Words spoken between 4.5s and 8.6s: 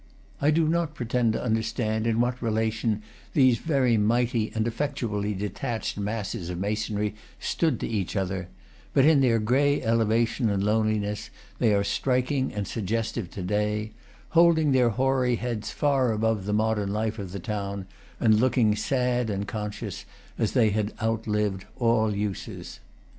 and effectually detached masses of masonry stood to each other,